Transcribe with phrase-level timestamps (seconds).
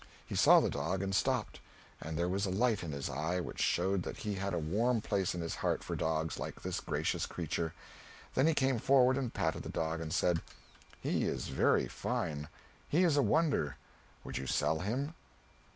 [0.25, 1.59] He saw the dog and stopped,
[2.01, 4.99] and there was a light in his eye which showed that he had a warm
[4.99, 7.75] place in his heart for dogs like this gracious creature;
[8.33, 10.41] then he came forward and patted the dog and said,
[10.99, 12.47] "He is very fine
[12.89, 13.77] he is a wonder;
[14.23, 15.13] would you sell him?"